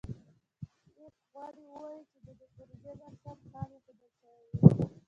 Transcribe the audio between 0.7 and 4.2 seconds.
کلېک غواړي ووایي چې د دې پروژې بنسټ خام ایښودل